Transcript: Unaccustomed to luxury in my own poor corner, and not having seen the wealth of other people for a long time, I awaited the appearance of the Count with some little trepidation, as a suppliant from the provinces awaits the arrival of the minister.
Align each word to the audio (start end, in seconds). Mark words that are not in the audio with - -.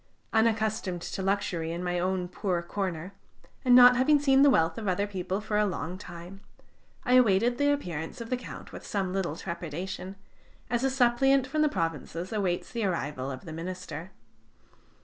Unaccustomed 0.33 0.99
to 1.03 1.21
luxury 1.21 1.71
in 1.71 1.83
my 1.83 1.99
own 1.99 2.27
poor 2.27 2.63
corner, 2.63 3.13
and 3.63 3.75
not 3.75 3.95
having 3.95 4.19
seen 4.19 4.41
the 4.41 4.49
wealth 4.49 4.79
of 4.79 4.87
other 4.87 5.05
people 5.05 5.39
for 5.39 5.59
a 5.59 5.65
long 5.67 5.95
time, 5.95 6.41
I 7.05 7.13
awaited 7.13 7.59
the 7.59 7.71
appearance 7.71 8.19
of 8.19 8.31
the 8.31 8.35
Count 8.37 8.71
with 8.71 8.83
some 8.83 9.13
little 9.13 9.35
trepidation, 9.35 10.15
as 10.71 10.83
a 10.83 10.89
suppliant 10.89 11.45
from 11.45 11.61
the 11.61 11.69
provinces 11.69 12.33
awaits 12.33 12.71
the 12.71 12.83
arrival 12.83 13.29
of 13.29 13.45
the 13.45 13.53
minister. 13.53 14.09